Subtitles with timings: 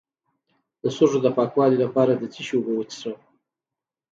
[0.81, 3.17] د سږو د پاکوالي لپاره د څه شي اوبه وڅښم؟